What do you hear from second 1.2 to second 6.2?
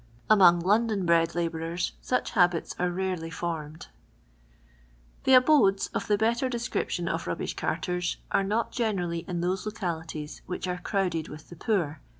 labourers such habits are ranily formed. The abodes of the